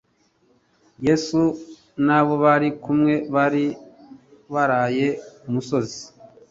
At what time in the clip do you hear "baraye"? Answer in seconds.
4.53-5.07